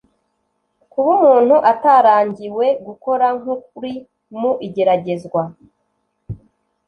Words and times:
kuba 0.91 1.09
umuntu 1.19 1.55
atarangiwe 1.71 2.65
gukora 2.85 3.25
nk 3.39 3.45
uri 3.77 3.93
mu 4.39 4.51
igeragezwa 4.67 5.41